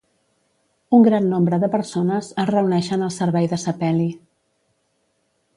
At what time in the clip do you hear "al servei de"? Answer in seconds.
3.09-3.63